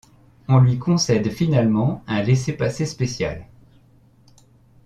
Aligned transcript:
On 0.47 0.57
lui 0.57 0.79
concède 0.79 1.29
finalement 1.29 2.03
un 2.07 2.23
laissez-passer 2.23 2.87
spécial. 2.87 3.45